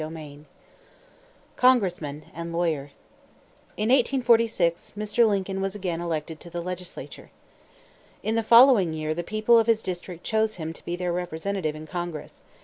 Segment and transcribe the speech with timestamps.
[0.03, 0.45] XI.
[1.57, 2.89] CONGRESSMAN AND LAWYER.
[3.77, 5.27] In 1846, Mr.
[5.29, 7.29] Lincoln was again elected to the legislature.
[8.23, 11.75] In the following year the people of his district chose him to be their representative
[11.75, 12.41] in Congress.